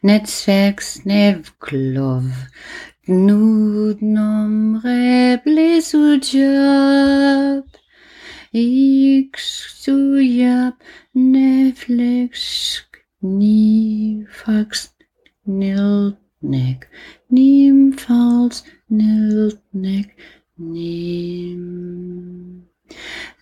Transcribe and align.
Netzwerks 0.00 1.04
Nevklov, 1.04 2.22
Nudnom 3.08 4.80
Reblis 4.84 5.92
Ujab, 5.92 7.64
Iksujab, 8.54 10.74
Netflix, 11.16 12.84
Nifax, 13.20 14.94
Niltnek, 15.48 16.86
Nimfals, 17.32 18.62
Niltnek, 18.88 20.14
Nim. 20.58 22.68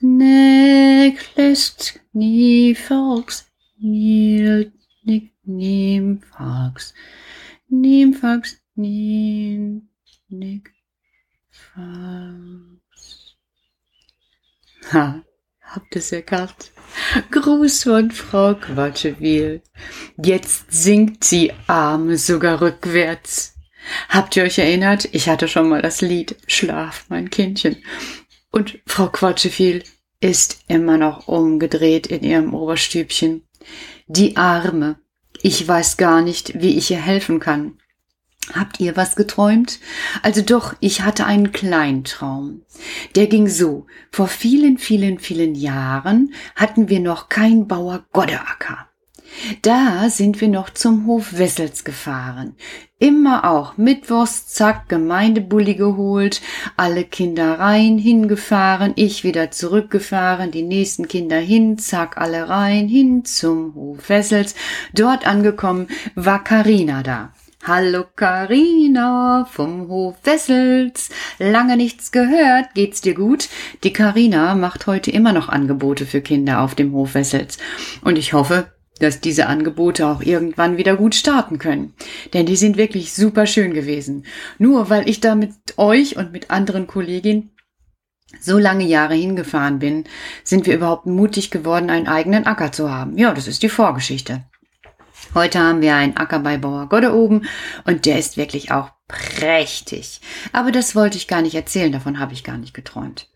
Necklist, 0.00 2.00
Nifax, 2.14 3.44
Niltnek, 3.82 5.35
Nim, 8.74 9.88
Nick, 10.28 10.72
Fax. 11.50 13.36
Ha, 14.92 15.22
habt 15.62 15.96
es 15.96 16.12
erkannt? 16.12 16.72
Gruß 17.30 17.84
von 17.84 18.10
Frau 18.10 18.54
Quatschewil. 18.54 19.62
Jetzt 20.22 20.66
singt 20.70 21.24
sie 21.24 21.52
Arme 21.66 22.18
sogar 22.18 22.60
rückwärts. 22.60 23.54
Habt 24.08 24.36
ihr 24.36 24.42
euch 24.42 24.58
erinnert? 24.58 25.08
Ich 25.12 25.28
hatte 25.28 25.48
schon 25.48 25.68
mal 25.68 25.82
das 25.82 26.00
Lied 26.00 26.36
Schlaf, 26.46 27.06
mein 27.08 27.30
Kindchen. 27.30 27.76
Und 28.50 28.80
Frau 28.86 29.08
Quatscheviel 29.08 29.84
ist 30.20 30.64
immer 30.66 30.98
noch 30.98 31.28
umgedreht 31.28 32.06
in 32.08 32.22
ihrem 32.22 32.54
Oberstübchen. 32.54 33.46
Die 34.06 34.36
Arme. 34.36 34.98
Ich 35.46 35.68
weiß 35.68 35.96
gar 35.96 36.22
nicht, 36.22 36.60
wie 36.60 36.76
ich 36.76 36.90
ihr 36.90 37.00
helfen 37.00 37.38
kann. 37.38 37.78
Habt 38.52 38.80
ihr 38.80 38.96
was 38.96 39.14
geträumt? 39.14 39.78
Also 40.22 40.42
doch, 40.42 40.74
ich 40.80 41.02
hatte 41.02 41.24
einen 41.24 41.52
kleinen 41.52 42.02
Traum. 42.02 42.62
Der 43.14 43.28
ging 43.28 43.46
so. 43.46 43.86
Vor 44.10 44.26
vielen, 44.26 44.76
vielen, 44.76 45.20
vielen 45.20 45.54
Jahren 45.54 46.34
hatten 46.56 46.88
wir 46.88 46.98
noch 46.98 47.28
kein 47.28 47.68
Bauer 47.68 48.04
Goddeacker. 48.12 48.88
Da 49.62 50.08
sind 50.08 50.40
wir 50.40 50.48
noch 50.48 50.70
zum 50.70 51.06
Hof 51.06 51.38
Wessels 51.38 51.84
gefahren. 51.84 52.54
Immer 52.98 53.50
auch 53.50 53.76
mittwochs, 53.76 54.46
zack, 54.46 54.88
Gemeindebully 54.88 55.74
geholt, 55.74 56.40
alle 56.76 57.04
Kinder 57.04 57.58
rein, 57.58 57.98
hingefahren, 57.98 58.92
ich 58.96 59.22
wieder 59.22 59.50
zurückgefahren, 59.50 60.50
die 60.50 60.62
nächsten 60.62 61.06
Kinder 61.06 61.38
hin, 61.38 61.78
zack, 61.78 62.16
alle 62.16 62.48
rein, 62.48 62.88
hin 62.88 63.24
zum 63.24 63.74
Hof 63.74 64.08
Wessels. 64.08 64.54
Dort 64.94 65.26
angekommen 65.26 65.88
war 66.14 66.42
Karina 66.42 67.02
da. 67.02 67.32
Hallo 67.66 68.04
Karina 68.14 69.44
vom 69.50 69.88
Hof 69.88 70.14
Wessels. 70.22 71.10
Lange 71.40 71.76
nichts 71.76 72.12
gehört. 72.12 72.74
Geht's 72.74 73.00
dir 73.00 73.14
gut? 73.14 73.48
Die 73.82 73.92
Karina 73.92 74.54
macht 74.54 74.86
heute 74.86 75.10
immer 75.10 75.32
noch 75.32 75.48
Angebote 75.48 76.06
für 76.06 76.20
Kinder 76.20 76.60
auf 76.60 76.76
dem 76.76 76.92
Hof 76.92 77.14
Wessels. 77.14 77.58
Und 78.02 78.18
ich 78.18 78.34
hoffe, 78.34 78.70
dass 78.98 79.20
diese 79.20 79.46
Angebote 79.46 80.06
auch 80.06 80.22
irgendwann 80.22 80.76
wieder 80.76 80.96
gut 80.96 81.14
starten 81.14 81.58
können. 81.58 81.94
Denn 82.32 82.46
die 82.46 82.56
sind 82.56 82.76
wirklich 82.76 83.12
super 83.12 83.46
schön 83.46 83.74
gewesen. 83.74 84.24
Nur 84.58 84.90
weil 84.90 85.08
ich 85.08 85.20
da 85.20 85.34
mit 85.34 85.52
euch 85.76 86.16
und 86.16 86.32
mit 86.32 86.50
anderen 86.50 86.86
Kolleginnen 86.86 87.50
so 88.40 88.58
lange 88.58 88.84
Jahre 88.84 89.14
hingefahren 89.14 89.78
bin, 89.78 90.04
sind 90.44 90.66
wir 90.66 90.74
überhaupt 90.74 91.06
mutig 91.06 91.50
geworden, 91.50 91.90
einen 91.90 92.08
eigenen 92.08 92.46
Acker 92.46 92.72
zu 92.72 92.90
haben. 92.90 93.16
Ja, 93.18 93.32
das 93.32 93.46
ist 93.46 93.62
die 93.62 93.68
Vorgeschichte. 93.68 94.44
Heute 95.34 95.58
haben 95.58 95.80
wir 95.80 95.94
einen 95.94 96.16
Acker 96.16 96.38
bei 96.40 96.56
Bauer 96.56 96.88
Godde 96.88 97.14
oben 97.14 97.46
und 97.84 98.06
der 98.06 98.18
ist 98.18 98.36
wirklich 98.36 98.72
auch 98.72 98.90
prächtig. 99.08 100.20
Aber 100.52 100.72
das 100.72 100.94
wollte 100.94 101.16
ich 101.16 101.28
gar 101.28 101.42
nicht 101.42 101.54
erzählen, 101.54 101.92
davon 101.92 102.18
habe 102.18 102.32
ich 102.32 102.44
gar 102.44 102.58
nicht 102.58 102.74
geträumt. 102.74 103.28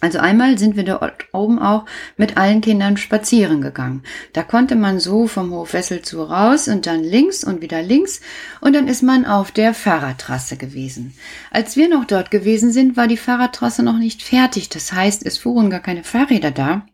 Also 0.00 0.18
einmal 0.18 0.58
sind 0.58 0.76
wir 0.76 0.84
dort 0.84 1.26
oben 1.32 1.58
auch 1.58 1.84
mit 2.16 2.38
allen 2.38 2.62
Kindern 2.62 2.96
spazieren 2.96 3.60
gegangen. 3.60 4.02
Da 4.32 4.42
konnte 4.42 4.74
man 4.74 4.98
so 4.98 5.26
vom 5.26 5.50
Hof 5.50 5.74
Wessel 5.74 6.00
zu 6.00 6.22
raus 6.22 6.68
und 6.68 6.86
dann 6.86 7.04
links 7.04 7.44
und 7.44 7.60
wieder 7.60 7.82
links 7.82 8.20
und 8.62 8.74
dann 8.74 8.88
ist 8.88 9.02
man 9.02 9.26
auf 9.26 9.52
der 9.52 9.74
Fahrradtrasse 9.74 10.56
gewesen. 10.56 11.14
Als 11.50 11.76
wir 11.76 11.88
noch 11.88 12.06
dort 12.06 12.30
gewesen 12.30 12.72
sind, 12.72 12.96
war 12.96 13.08
die 13.08 13.18
Fahrradtrasse 13.18 13.82
noch 13.82 13.98
nicht 13.98 14.22
fertig. 14.22 14.70
Das 14.70 14.92
heißt, 14.92 15.26
es 15.26 15.36
fuhren 15.36 15.68
gar 15.68 15.80
keine 15.80 16.02
Fahrräder 16.02 16.50
da. 16.50 16.86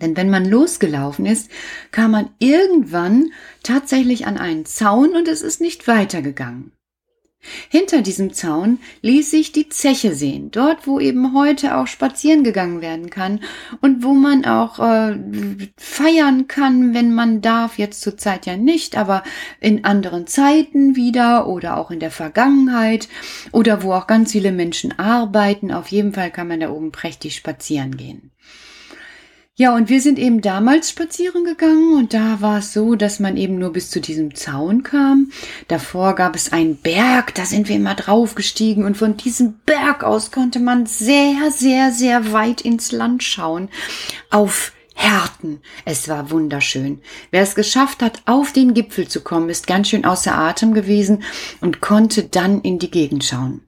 Denn 0.00 0.16
wenn 0.16 0.30
man 0.30 0.44
losgelaufen 0.44 1.26
ist, 1.26 1.50
kam 1.90 2.12
man 2.12 2.30
irgendwann 2.38 3.32
tatsächlich 3.62 4.26
an 4.26 4.38
einen 4.38 4.64
Zaun 4.64 5.14
und 5.14 5.28
es 5.28 5.42
ist 5.42 5.60
nicht 5.60 5.88
weitergegangen. 5.88 6.72
Hinter 7.68 8.02
diesem 8.02 8.32
Zaun 8.32 8.80
ließ 9.02 9.30
sich 9.30 9.52
die 9.52 9.68
Zeche 9.68 10.14
sehen, 10.14 10.50
dort 10.50 10.86
wo 10.86 10.98
eben 10.98 11.34
heute 11.34 11.76
auch 11.76 11.86
spazieren 11.86 12.42
gegangen 12.42 12.80
werden 12.80 13.10
kann 13.10 13.40
und 13.80 14.02
wo 14.02 14.12
man 14.12 14.44
auch 14.44 14.78
äh, 14.80 15.16
feiern 15.76 16.48
kann, 16.48 16.94
wenn 16.94 17.14
man 17.14 17.40
darf, 17.40 17.78
jetzt 17.78 18.00
zur 18.00 18.16
Zeit 18.16 18.46
ja 18.46 18.56
nicht, 18.56 18.96
aber 18.96 19.22
in 19.60 19.84
anderen 19.84 20.26
Zeiten 20.26 20.96
wieder 20.96 21.46
oder 21.46 21.76
auch 21.76 21.90
in 21.90 22.00
der 22.00 22.10
Vergangenheit 22.10 23.08
oder 23.52 23.82
wo 23.82 23.92
auch 23.92 24.08
ganz 24.08 24.32
viele 24.32 24.52
Menschen 24.52 24.98
arbeiten. 24.98 25.72
Auf 25.72 25.88
jeden 25.88 26.14
Fall 26.14 26.30
kann 26.30 26.48
man 26.48 26.60
da 26.60 26.70
oben 26.70 26.90
prächtig 26.90 27.36
spazieren 27.36 27.96
gehen. 27.96 28.30
Ja, 29.60 29.74
und 29.74 29.88
wir 29.88 30.00
sind 30.00 30.20
eben 30.20 30.40
damals 30.40 30.90
spazieren 30.90 31.42
gegangen 31.44 31.96
und 31.96 32.14
da 32.14 32.40
war 32.40 32.58
es 32.58 32.72
so, 32.72 32.94
dass 32.94 33.18
man 33.18 33.36
eben 33.36 33.58
nur 33.58 33.72
bis 33.72 33.90
zu 33.90 34.00
diesem 34.00 34.36
Zaun 34.36 34.84
kam. 34.84 35.32
Davor 35.66 36.14
gab 36.14 36.36
es 36.36 36.52
einen 36.52 36.76
Berg, 36.76 37.34
da 37.34 37.44
sind 37.44 37.68
wir 37.68 37.74
immer 37.74 37.96
draufgestiegen 37.96 38.84
und 38.84 38.96
von 38.96 39.16
diesem 39.16 39.54
Berg 39.66 40.04
aus 40.04 40.30
konnte 40.30 40.60
man 40.60 40.86
sehr, 40.86 41.50
sehr, 41.50 41.90
sehr 41.90 42.32
weit 42.32 42.60
ins 42.60 42.92
Land 42.92 43.24
schauen. 43.24 43.68
Auf 44.30 44.74
Härten. 44.94 45.60
Es 45.84 46.08
war 46.08 46.30
wunderschön. 46.30 47.00
Wer 47.32 47.42
es 47.42 47.56
geschafft 47.56 48.00
hat, 48.00 48.22
auf 48.26 48.52
den 48.52 48.74
Gipfel 48.74 49.08
zu 49.08 49.22
kommen, 49.22 49.48
ist 49.48 49.66
ganz 49.66 49.88
schön 49.88 50.04
außer 50.04 50.38
Atem 50.38 50.72
gewesen 50.72 51.24
und 51.60 51.80
konnte 51.80 52.22
dann 52.22 52.60
in 52.60 52.78
die 52.78 52.92
Gegend 52.92 53.24
schauen. 53.24 53.62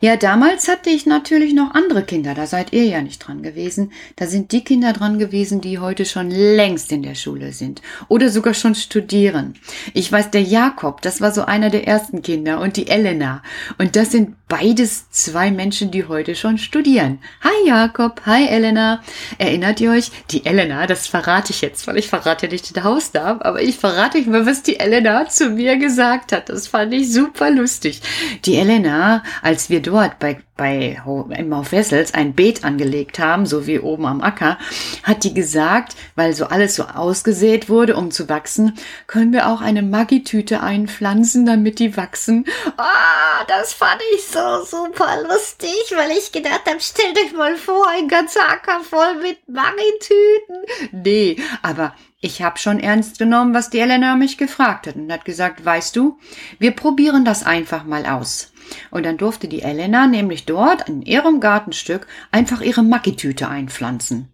Ja, 0.00 0.16
damals 0.16 0.68
hatte 0.68 0.90
ich 0.90 1.06
natürlich 1.06 1.54
noch 1.54 1.74
andere 1.74 2.02
Kinder, 2.02 2.34
da 2.34 2.46
seid 2.46 2.72
ihr 2.72 2.84
ja 2.84 3.00
nicht 3.00 3.18
dran 3.18 3.42
gewesen. 3.42 3.92
Da 4.16 4.26
sind 4.26 4.52
die 4.52 4.62
Kinder 4.62 4.92
dran 4.92 5.18
gewesen, 5.18 5.60
die 5.60 5.78
heute 5.78 6.04
schon 6.04 6.30
längst 6.30 6.92
in 6.92 7.02
der 7.02 7.14
Schule 7.14 7.52
sind 7.52 7.80
oder 8.08 8.28
sogar 8.28 8.54
schon 8.54 8.74
studieren. 8.74 9.54
Ich 9.94 10.10
weiß, 10.12 10.30
der 10.30 10.42
Jakob, 10.42 11.02
das 11.02 11.20
war 11.20 11.32
so 11.32 11.44
einer 11.44 11.70
der 11.70 11.86
ersten 11.86 12.22
Kinder 12.22 12.60
und 12.60 12.76
die 12.76 12.88
Elena. 12.88 13.42
Und 13.78 13.96
das 13.96 14.10
sind 14.10 14.45
beides 14.48 15.10
zwei 15.10 15.50
Menschen, 15.50 15.90
die 15.90 16.06
heute 16.06 16.36
schon 16.36 16.58
studieren. 16.58 17.18
Hi 17.42 17.68
Jakob, 17.68 18.22
hi 18.26 18.46
Elena. 18.46 19.02
Erinnert 19.38 19.80
ihr 19.80 19.90
euch? 19.90 20.10
Die 20.30 20.46
Elena, 20.46 20.86
das 20.86 21.08
verrate 21.08 21.52
ich 21.52 21.60
jetzt, 21.60 21.86
weil 21.86 21.98
ich 21.98 22.08
verrate 22.08 22.48
nicht 22.48 22.74
den 22.74 22.84
Hausnamen, 22.84 23.42
aber 23.42 23.60
ich 23.60 23.76
verrate 23.76 24.18
euch 24.18 24.26
mal, 24.26 24.46
was 24.46 24.62
die 24.62 24.78
Elena 24.78 25.28
zu 25.28 25.50
mir 25.50 25.76
gesagt 25.76 26.32
hat. 26.32 26.48
Das 26.48 26.68
fand 26.68 26.94
ich 26.94 27.12
super 27.12 27.50
lustig. 27.50 28.00
Die 28.44 28.56
Elena, 28.56 29.22
als 29.42 29.68
wir 29.68 29.82
dort 29.82 30.18
bei, 30.18 30.38
bei 30.56 31.02
im 31.36 31.54
Hauf 31.54 31.72
Wessels 31.72 32.14
ein 32.14 32.34
Beet 32.34 32.64
angelegt 32.64 33.18
haben, 33.18 33.46
so 33.46 33.66
wie 33.66 33.78
oben 33.78 34.06
am 34.06 34.22
Acker, 34.22 34.58
hat 35.02 35.24
die 35.24 35.34
gesagt, 35.34 35.96
weil 36.14 36.32
so 36.32 36.46
alles 36.46 36.76
so 36.76 36.84
ausgesät 36.84 37.68
wurde, 37.68 37.96
um 37.96 38.10
zu 38.10 38.28
wachsen, 38.28 38.76
können 39.06 39.32
wir 39.32 39.48
auch 39.48 39.60
eine 39.60 39.82
Maggi-Tüte 39.82 40.62
einpflanzen, 40.62 41.44
damit 41.44 41.78
die 41.78 41.96
wachsen. 41.96 42.46
Ah, 42.76 43.44
das 43.48 43.74
fand 43.74 44.00
ich 44.14 44.24
so 44.26 44.64
super 44.64 45.22
lustig, 45.28 45.94
weil 45.94 46.10
ich 46.12 46.32
gedacht 46.32 46.62
habe, 46.66 46.80
stellt 46.80 47.18
euch 47.18 47.32
mal 47.32 47.56
vor, 47.56 47.86
ein 47.88 48.08
ganzer 48.08 48.48
Acker 48.48 48.80
voll 48.80 49.16
mit 49.22 49.38
Maggi-Tüten. 49.48 50.92
Nee, 50.92 51.36
aber 51.62 51.94
ich 52.20 52.42
habe 52.42 52.58
schon 52.58 52.80
ernst 52.80 53.18
genommen, 53.18 53.54
was 53.54 53.70
die 53.70 53.78
Elena 53.78 54.16
mich 54.16 54.38
gefragt 54.38 54.86
hat 54.86 54.96
und 54.96 55.12
hat 55.12 55.24
gesagt, 55.24 55.64
weißt 55.64 55.94
du, 55.94 56.18
wir 56.58 56.70
probieren 56.70 57.24
das 57.24 57.44
einfach 57.44 57.84
mal 57.84 58.06
aus. 58.06 58.52
Und 58.90 59.04
dann 59.04 59.16
durfte 59.16 59.48
die 59.48 59.62
Elena 59.62 60.06
nämlich 60.06 60.44
dort 60.44 60.88
in 60.88 61.02
ihrem 61.02 61.40
Gartenstück 61.40 62.06
einfach 62.32 62.60
ihre 62.60 62.82
Mackitüte 62.82 63.48
einpflanzen. 63.48 64.32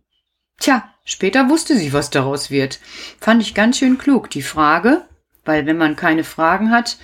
Tja, 0.58 0.88
später 1.05 1.49
wusste 1.49 1.76
sie, 1.76 1.93
was 1.93 2.11
daraus 2.11 2.50
wird. 2.50 2.79
Fand 3.20 3.43
ich 3.43 3.55
ganz 3.55 3.79
schön 3.79 3.99
klug. 3.99 4.31
Die 4.31 4.43
Frage, 4.43 5.05
weil 5.44 5.67
wenn 5.67 5.76
man 5.76 5.96
keine 5.96 6.25
Fragen 6.25 6.70
hat, 6.70 6.99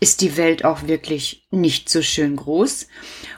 ist 0.00 0.20
die 0.20 0.36
Welt 0.36 0.64
auch 0.64 0.86
wirklich 0.86 1.44
nicht 1.50 1.88
so 1.88 2.02
schön 2.02 2.36
groß. 2.36 2.88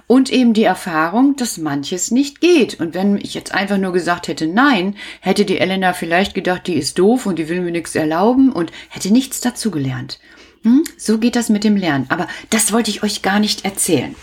Und 0.06 0.31
eben 0.31 0.53
die 0.53 0.64
Erfahrung, 0.64 1.37
dass 1.37 1.58
manches 1.58 2.11
nicht 2.11 2.41
geht. 2.41 2.81
Und 2.81 2.94
wenn 2.94 3.17
ich 3.17 3.35
jetzt 3.35 3.53
einfach 3.53 3.79
nur 3.79 3.93
gesagt 3.93 4.29
hätte 4.29 4.47
nein, 4.47 4.97
hätte 5.20 5.44
die 5.44 5.58
Elena 5.58 5.93
vielleicht 5.93 6.35
gedacht, 6.35 6.67
die 6.67 6.75
ist 6.75 6.99
doof 6.99 7.26
und 7.26 7.38
die 7.38 7.49
will 7.49 7.61
mir 7.61 7.73
nichts 7.73 7.94
erlauben 7.94 8.53
und 8.53 8.73
hätte 8.88 9.11
nichts 9.11 9.41
dazugelernt. 9.41 10.20
Hm? 10.62 10.85
So 10.97 11.19
geht 11.19 11.37
das 11.37 11.49
mit 11.49 11.64
dem 11.64 11.76
Lernen. 11.76 12.06
Aber 12.08 12.29
das 12.50 12.73
wollte 12.73 12.91
ich 12.91 13.03
euch 13.03 13.23
gar 13.23 13.41
nicht 13.41 13.64
erzählen. 13.64 14.14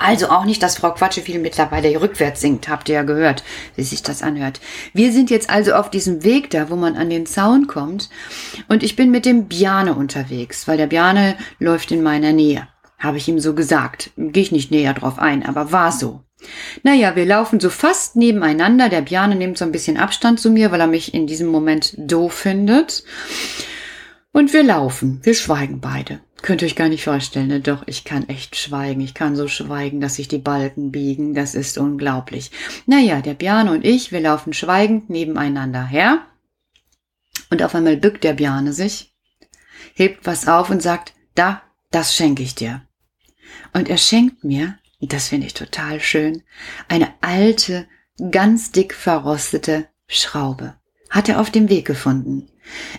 Also 0.00 0.30
auch 0.30 0.46
nicht, 0.46 0.62
dass 0.62 0.78
Frau 0.78 0.92
Quatscheviel 0.92 1.38
mittlerweile 1.38 2.00
rückwärts 2.00 2.40
singt, 2.40 2.70
habt 2.70 2.88
ihr 2.88 2.94
ja 2.94 3.02
gehört, 3.02 3.44
wie 3.76 3.82
sich 3.82 4.02
das 4.02 4.22
anhört. 4.22 4.58
Wir 4.94 5.12
sind 5.12 5.28
jetzt 5.28 5.50
also 5.50 5.74
auf 5.74 5.90
diesem 5.90 6.24
Weg 6.24 6.48
da, 6.48 6.70
wo 6.70 6.76
man 6.76 6.96
an 6.96 7.10
den 7.10 7.26
Zaun 7.26 7.66
kommt 7.66 8.08
und 8.66 8.82
ich 8.82 8.96
bin 8.96 9.10
mit 9.10 9.26
dem 9.26 9.46
Biane 9.46 9.94
unterwegs, 9.94 10.66
weil 10.66 10.78
der 10.78 10.86
Biane 10.86 11.36
läuft 11.58 11.92
in 11.92 12.02
meiner 12.02 12.32
Nähe. 12.32 12.66
Habe 12.98 13.18
ich 13.18 13.28
ihm 13.28 13.40
so 13.40 13.54
gesagt. 13.54 14.10
Gehe 14.16 14.42
ich 14.42 14.52
nicht 14.52 14.70
näher 14.70 14.94
drauf 14.94 15.18
ein, 15.18 15.44
aber 15.44 15.70
war 15.70 15.92
so. 15.92 16.24
Naja, 16.82 17.14
wir 17.14 17.26
laufen 17.26 17.60
so 17.60 17.68
fast 17.68 18.16
nebeneinander. 18.16 18.88
Der 18.88 19.02
Bjane 19.02 19.36
nimmt 19.36 19.58
so 19.58 19.66
ein 19.66 19.72
bisschen 19.72 19.98
Abstand 19.98 20.40
zu 20.40 20.48
mir, 20.50 20.72
weil 20.72 20.80
er 20.80 20.86
mich 20.86 21.12
in 21.12 21.26
diesem 21.26 21.48
Moment 21.48 21.94
doof 21.98 22.32
findet. 22.32 23.04
Und 24.32 24.54
wir 24.54 24.62
laufen. 24.62 25.20
Wir 25.24 25.34
schweigen 25.34 25.80
beide. 25.82 26.20
Könnt 26.42 26.62
ihr 26.62 26.66
euch 26.66 26.76
gar 26.76 26.88
nicht 26.88 27.04
vorstellen, 27.04 27.48
ne? 27.48 27.60
Doch, 27.60 27.82
ich 27.86 28.04
kann 28.04 28.28
echt 28.28 28.56
schweigen. 28.56 29.00
Ich 29.00 29.14
kann 29.14 29.36
so 29.36 29.48
schweigen, 29.48 30.00
dass 30.00 30.16
sich 30.16 30.28
die 30.28 30.38
Balken 30.38 30.90
biegen. 30.90 31.34
Das 31.34 31.54
ist 31.54 31.78
unglaublich. 31.78 32.50
Naja, 32.86 33.20
der 33.20 33.34
Bjane 33.34 33.72
und 33.72 33.84
ich, 33.84 34.12
wir 34.12 34.20
laufen 34.20 34.52
schweigend 34.52 35.10
nebeneinander 35.10 35.86
her. 35.86 36.26
Und 37.50 37.62
auf 37.62 37.74
einmal 37.74 37.96
bückt 37.96 38.24
der 38.24 38.34
Bjane 38.34 38.72
sich, 38.72 39.14
hebt 39.94 40.26
was 40.26 40.48
auf 40.48 40.70
und 40.70 40.82
sagt, 40.82 41.14
da, 41.34 41.62
das 41.90 42.14
schenke 42.14 42.42
ich 42.42 42.54
dir. 42.54 42.82
Und 43.72 43.88
er 43.88 43.98
schenkt 43.98 44.44
mir 44.44 44.78
das 45.00 45.28
finde 45.28 45.46
ich 45.46 45.54
total 45.54 46.00
schön, 46.00 46.42
eine 46.88 47.12
alte, 47.22 47.88
ganz 48.30 48.70
dick 48.70 48.94
verrostete 48.94 49.88
Schraube. 50.06 50.74
Hat 51.08 51.28
er 51.28 51.40
auf 51.40 51.50
dem 51.50 51.68
Weg 51.68 51.86
gefunden. 51.86 52.49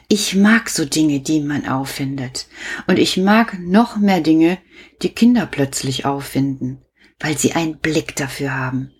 Ich 0.08 0.36
mag 0.36 0.70
so 0.70 0.86
Dinge, 0.86 1.20
die 1.20 1.42
man 1.42 1.68
auffindet. 1.68 2.48
Und 2.88 3.00
ich 3.00 3.18
mag 3.18 3.58
noch 3.60 3.98
mehr 3.98 4.22
Dinge, 4.22 4.58
die 5.02 5.10
Kinder 5.10 5.46
plötzlich 5.46 6.06
auffinden, 6.06 6.82
weil 7.20 7.38
sie 7.38 7.54
einen 7.54 7.78
Blick 7.78 8.16
dafür 8.16 8.56
haben. 8.56 8.92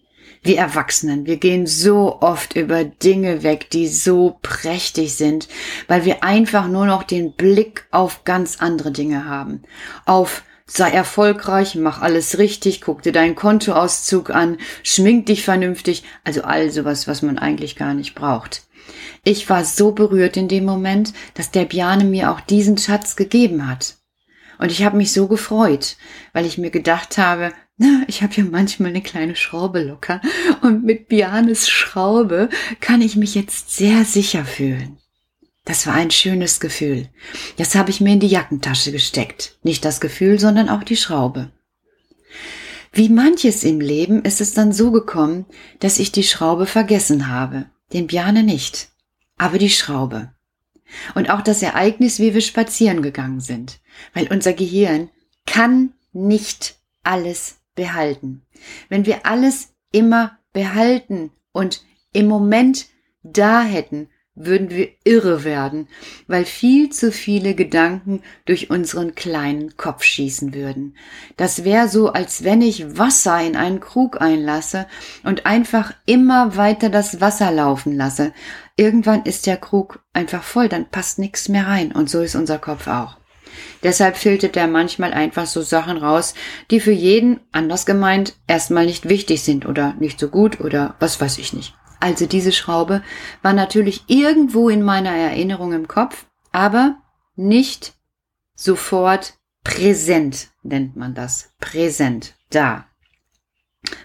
Wir 0.44 0.58
Erwachsenen, 0.58 1.28
wir 1.28 1.38
gehen 1.38 1.68
so 1.68 2.20
oft 2.22 2.56
über 2.56 2.84
Dinge 2.84 3.44
weg, 3.44 3.70
die 3.70 3.88
so 3.88 4.40
prächtig 4.42 5.14
sind, 5.14 5.48
weil 5.88 6.04
wir 6.04 6.24
einfach 6.24 6.68
nur 6.68 6.88
noch 6.88 7.04
den 7.04 7.34
Blick 7.34 7.86
auf 7.92 8.24
ganz 8.24 8.58
andere 8.60 8.92
Dinge 8.92 9.26
haben. 9.26 9.62
Auf 10.06 10.44
sei 10.66 10.90
erfolgreich, 10.90 11.76
mach 11.76 12.02
alles 12.02 12.38
richtig, 12.38 12.82
guck 12.82 13.04
dir 13.04 13.12
deinen 13.12 13.36
Kontoauszug 13.36 14.30
an, 14.30 14.58
schmink 14.84 15.26
dich 15.28 15.44
vernünftig, 15.44 16.04
also 16.24 16.44
all 16.44 16.72
sowas, 16.72 17.08
was 17.08 17.22
man 17.22 17.38
eigentlich 17.38 17.76
gar 17.76 17.94
nicht 17.94 18.16
braucht. 18.16 18.64
Ich 19.24 19.50
war 19.50 19.66
so 19.66 19.92
berührt 19.92 20.38
in 20.38 20.48
dem 20.48 20.66
Moment, 20.66 21.14
dass 21.34 21.52
der 21.52 21.66
Biane 21.66 22.04
mir 22.04 22.32
auch 22.32 22.42
diesen 22.42 22.78
Schatz 22.78 23.16
gegeben 23.16 23.68
hat. 23.68 23.98
Und 24.58 24.72
ich 24.72 24.84
habe 24.84 24.98
mich 24.98 25.12
so 25.12 25.28
gefreut, 25.28 25.98
weil 26.34 26.46
ich 26.46 26.58
mir 26.58 26.70
gedacht 26.70 27.18
habe, 27.18 27.52
na, 27.78 28.04
ich 28.08 28.22
habe 28.22 28.34
ja 28.36 28.44
manchmal 28.44 28.90
eine 28.90 29.02
kleine 29.02 29.36
Schraube 29.36 29.82
locker 29.82 30.22
und 30.62 30.84
mit 30.84 31.08
Bianes 31.08 31.68
Schraube 31.68 32.48
kann 32.80 33.02
ich 33.02 33.16
mich 33.16 33.34
jetzt 33.34 33.76
sehr 33.76 34.06
sicher 34.06 34.46
fühlen. 34.46 35.00
Das 35.66 35.88
war 35.88 35.96
ein 35.96 36.12
schönes 36.12 36.60
Gefühl. 36.60 37.10
Das 37.58 37.74
habe 37.74 37.90
ich 37.90 38.02
mir 38.02 38.14
in 38.14 38.20
die 38.20 38.28
Jackentasche 38.28 38.92
gesteckt. 38.92 39.58
Nicht 39.64 39.84
das 39.84 40.00
Gefühl, 40.00 40.40
sondern 40.40 40.70
auch 40.70 40.84
die 40.84 40.96
Schraube. 40.96 41.52
Wie 42.94 43.10
manches 43.10 43.64
im 43.64 43.80
Leben 43.80 44.24
ist 44.24 44.42
es 44.42 44.54
dann 44.54 44.74
so 44.74 44.92
gekommen, 44.92 45.46
dass 45.80 45.98
ich 45.98 46.12
die 46.12 46.24
Schraube 46.24 46.68
vergessen 46.68 47.28
habe. 47.28 47.66
Den 47.94 48.06
Bjane 48.06 48.44
nicht. 48.44 48.91
Aber 49.42 49.58
die 49.58 49.72
Schraube. 49.72 50.36
Und 51.16 51.32
auch 51.32 51.42
das 51.42 51.64
Ereignis, 51.64 52.20
wie 52.20 52.36
wir 52.36 52.42
spazieren 52.42 53.02
gegangen 53.02 53.40
sind. 53.40 53.80
Weil 54.14 54.28
unser 54.28 54.54
Gehirn 54.54 55.10
kann 55.48 55.94
nicht 56.14 56.76
alles 57.02 57.56
behalten. 57.74 58.44
Wenn 58.88 59.08
wir 59.08 59.26
alles 59.26 59.74
immer 59.92 60.38
behalten 60.54 61.32
und 61.54 61.84
im 62.14 62.28
Moment 62.28 62.86
da 63.24 63.64
hätten 63.64 64.10
würden 64.34 64.70
wir 64.70 64.90
irre 65.04 65.44
werden, 65.44 65.88
weil 66.28 66.46
viel 66.46 66.90
zu 66.90 67.12
viele 67.12 67.54
Gedanken 67.54 68.22
durch 68.46 68.70
unseren 68.70 69.14
kleinen 69.14 69.76
Kopf 69.76 70.04
schießen 70.04 70.54
würden. 70.54 70.96
Das 71.36 71.66
wäre 71.66 71.90
so, 71.90 72.14
als 72.14 72.44
wenn 72.44 72.62
ich 72.62 72.98
Wasser 72.98 73.42
in 73.42 73.58
einen 73.58 73.82
Krug 73.82 74.22
einlasse 74.22 74.88
und 75.24 75.46
einfach 75.46 75.94
immer 76.06 76.56
weiter 76.56 76.90
das 76.90 77.20
Wasser 77.20 77.52
laufen 77.52 77.96
lasse. 77.96 78.34
Irgendwann 78.78 79.24
ist 79.24 79.48
der 79.48 79.58
Krug 79.58 80.00
einfach 80.14 80.44
voll, 80.44 80.70
dann 80.70 80.90
passt 80.90 81.20
nichts 81.20 81.50
mehr 81.50 81.68
rein 81.68 81.92
und 81.92 82.10
so 82.10 82.22
ist 82.22 82.36
unser 82.36 82.58
Kopf 82.58 82.88
auch. 82.88 83.18
Deshalb 83.84 84.16
filtert 84.16 84.56
er 84.56 84.68
manchmal 84.68 85.14
einfach 85.14 85.46
so 85.46 85.62
Sachen 85.62 85.98
raus, 85.98 86.36
die 86.70 86.80
für 86.80 86.92
jeden, 86.92 87.42
anders 87.52 87.86
gemeint, 87.86 88.36
erstmal 88.48 88.86
nicht 88.86 89.10
wichtig 89.10 89.44
sind 89.44 89.66
oder 89.66 89.94
nicht 90.00 90.20
so 90.20 90.30
gut 90.30 90.62
oder 90.62 90.96
was 91.00 91.20
weiß 91.20 91.38
ich 91.38 91.52
nicht. 91.52 91.74
Also 92.02 92.26
diese 92.26 92.52
Schraube 92.52 93.04
war 93.44 93.54
natürlich 93.54 94.04
irgendwo 94.08 94.70
in 94.70 94.82
meiner 94.82 95.12
Erinnerung 95.12 95.72
im 95.72 95.88
Kopf, 95.88 96.26
aber 96.52 96.98
nicht 97.36 97.94
sofort 98.56 99.36
präsent, 99.64 100.50
nennt 100.64 100.96
man 100.98 101.14
das. 101.14 101.54
Präsent, 101.60 102.36
da. 102.50 102.88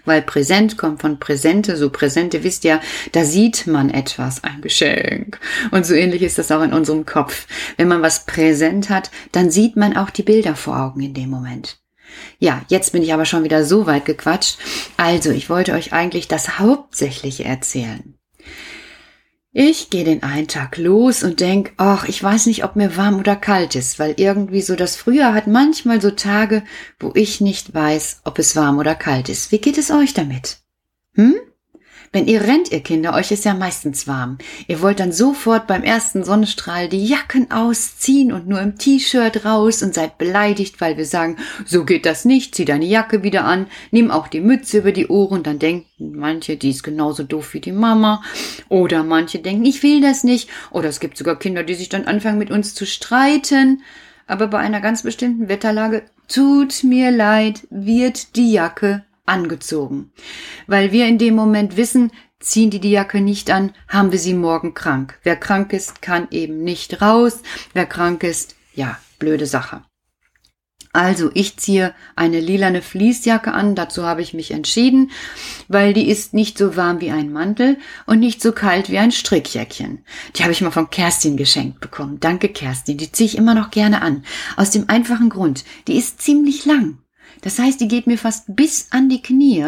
Weil 0.05 0.21
präsent 0.21 0.77
kommt 0.77 1.01
von 1.01 1.19
Präsente, 1.19 1.75
so 1.75 1.89
Präsente 1.89 2.43
wisst 2.43 2.63
ja, 2.63 2.79
da 3.13 3.23
sieht 3.23 3.65
man 3.65 3.89
etwas, 3.89 4.43
ein 4.43 4.61
Geschenk. 4.61 5.39
Und 5.71 5.85
so 5.85 5.95
ähnlich 5.95 6.21
ist 6.21 6.37
das 6.37 6.51
auch 6.51 6.61
in 6.61 6.73
unserem 6.73 7.05
Kopf. 7.05 7.47
Wenn 7.77 7.87
man 7.87 8.03
was 8.03 8.25
präsent 8.25 8.89
hat, 8.89 9.09
dann 9.31 9.49
sieht 9.49 9.75
man 9.75 9.97
auch 9.97 10.11
die 10.11 10.23
Bilder 10.23 10.55
vor 10.55 10.79
Augen 10.79 11.01
in 11.01 11.15
dem 11.15 11.29
Moment. 11.29 11.79
Ja, 12.39 12.63
jetzt 12.67 12.91
bin 12.91 13.03
ich 13.03 13.13
aber 13.13 13.25
schon 13.25 13.43
wieder 13.43 13.65
so 13.65 13.85
weit 13.85 14.05
gequatscht. 14.05 14.57
Also, 14.97 15.31
ich 15.31 15.49
wollte 15.49 15.73
euch 15.73 15.93
eigentlich 15.93 16.27
das 16.27 16.59
Hauptsächliche 16.59 17.45
erzählen. 17.45 18.17
Ich 19.59 19.89
gehe 19.89 20.03
den 20.03 20.21
einen 20.21 20.47
Tag 20.47 20.77
los 20.77 21.23
und 21.23 21.39
denk, 21.39 21.73
ach, 21.77 22.07
ich 22.07 22.21
weiß 22.21 22.45
nicht, 22.45 22.63
ob 22.63 22.75
mir 22.75 22.95
warm 22.95 23.17
oder 23.17 23.35
kalt 23.35 23.73
ist, 23.73 23.97
weil 23.97 24.13
irgendwie 24.17 24.61
so 24.61 24.75
das 24.75 24.95
Frühjahr 24.95 25.33
hat 25.33 25.47
manchmal 25.47 25.99
so 25.99 26.11
Tage, 26.11 26.63
wo 26.99 27.11
ich 27.15 27.41
nicht 27.41 27.73
weiß, 27.73 28.21
ob 28.23 28.37
es 28.37 28.55
warm 28.55 28.77
oder 28.77 28.93
kalt 28.93 29.29
ist. 29.29 29.51
Wie 29.51 29.57
geht 29.57 29.79
es 29.79 29.89
euch 29.89 30.13
damit? 30.13 30.59
Hm? 31.15 31.33
Wenn 32.11 32.27
ihr 32.27 32.41
rennt, 32.41 32.71
ihr 32.71 32.81
Kinder, 32.81 33.13
euch 33.13 33.31
ist 33.31 33.45
ja 33.45 33.53
meistens 33.53 34.07
warm. 34.07 34.37
Ihr 34.67 34.81
wollt 34.81 34.99
dann 34.99 35.11
sofort 35.11 35.67
beim 35.67 35.83
ersten 35.83 36.23
Sonnenstrahl 36.23 36.87
die 36.87 37.05
Jacken 37.05 37.51
ausziehen 37.51 38.31
und 38.31 38.47
nur 38.47 38.61
im 38.61 38.77
T-Shirt 38.77 39.45
raus 39.45 39.83
und 39.83 39.93
seid 39.93 40.17
beleidigt, 40.17 40.79
weil 40.79 40.97
wir 40.97 41.05
sagen, 41.05 41.37
so 41.65 41.85
geht 41.85 42.05
das 42.05 42.25
nicht, 42.25 42.55
zieh 42.55 42.65
deine 42.65 42.85
Jacke 42.85 43.23
wieder 43.23 43.45
an, 43.45 43.67
nimm 43.91 44.11
auch 44.11 44.27
die 44.27 44.41
Mütze 44.41 44.79
über 44.79 44.91
die 44.91 45.07
Ohren, 45.07 45.43
dann 45.43 45.59
denken 45.59 45.87
manche, 46.17 46.57
die 46.57 46.69
ist 46.69 46.83
genauso 46.83 47.23
doof 47.23 47.53
wie 47.53 47.59
die 47.59 47.71
Mama. 47.71 48.23
Oder 48.69 49.03
manche 49.03 49.39
denken, 49.39 49.65
ich 49.65 49.83
will 49.83 50.01
das 50.01 50.23
nicht. 50.23 50.49
Oder 50.71 50.89
es 50.89 50.99
gibt 50.99 51.17
sogar 51.17 51.37
Kinder, 51.37 51.63
die 51.63 51.75
sich 51.75 51.89
dann 51.89 52.05
anfangen 52.05 52.37
mit 52.37 52.51
uns 52.51 52.73
zu 52.73 52.85
streiten. 52.85 53.81
Aber 54.27 54.47
bei 54.47 54.59
einer 54.59 54.81
ganz 54.81 55.03
bestimmten 55.03 55.49
Wetterlage, 55.49 56.03
tut 56.27 56.83
mir 56.83 57.11
leid, 57.11 57.65
wird 57.69 58.35
die 58.35 58.51
Jacke 58.51 59.03
angezogen. 59.27 60.11
Weil 60.65 60.91
wir 60.91 61.07
in 61.07 61.17
dem 61.17 61.35
Moment 61.35 61.77
wissen, 61.77 62.11
ziehen 62.39 62.69
die 62.69 62.79
die 62.79 62.91
Jacke 62.91 63.21
nicht 63.21 63.51
an, 63.51 63.73
haben 63.87 64.11
wir 64.11 64.19
sie 64.19 64.33
morgen 64.33 64.73
krank. 64.73 65.19
Wer 65.23 65.35
krank 65.35 65.73
ist, 65.73 66.01
kann 66.01 66.27
eben 66.31 66.63
nicht 66.63 67.01
raus. 67.01 67.41
Wer 67.73 67.85
krank 67.85 68.23
ist, 68.23 68.55
ja, 68.73 68.97
blöde 69.19 69.45
Sache. 69.47 69.83
Also 70.93 71.29
ich 71.35 71.57
ziehe 71.57 71.93
eine 72.15 72.39
lilane 72.39 72.81
Fließjacke 72.81 73.53
an, 73.53 73.75
dazu 73.75 74.03
habe 74.03 74.23
ich 74.23 74.33
mich 74.33 74.49
entschieden, 74.49 75.11
weil 75.67 75.93
die 75.93 76.09
ist 76.09 76.33
nicht 76.33 76.57
so 76.57 76.75
warm 76.75 77.01
wie 77.01 77.11
ein 77.11 77.31
Mantel 77.31 77.77
und 78.07 78.19
nicht 78.19 78.41
so 78.41 78.51
kalt 78.51 78.89
wie 78.89 78.97
ein 78.97 79.11
Strickjäckchen. 79.11 80.03
Die 80.35 80.41
habe 80.41 80.53
ich 80.53 80.61
mal 80.61 80.71
von 80.71 80.89
Kerstin 80.89 81.37
geschenkt 81.37 81.81
bekommen. 81.81 82.19
Danke 82.19 82.49
Kerstin, 82.49 82.97
die 82.97 83.11
ziehe 83.11 83.27
ich 83.27 83.37
immer 83.37 83.53
noch 83.53 83.69
gerne 83.69 84.01
an. 84.01 84.23
Aus 84.55 84.71
dem 84.71 84.89
einfachen 84.89 85.29
Grund, 85.29 85.65
die 85.87 85.97
ist 85.97 86.19
ziemlich 86.19 86.65
lang. 86.65 86.97
Das 87.41 87.59
heißt, 87.59 87.79
die 87.79 87.87
geht 87.87 88.07
mir 88.07 88.17
fast 88.17 88.55
bis 88.55 88.87
an 88.91 89.09
die 89.09 89.21
Knie 89.21 89.65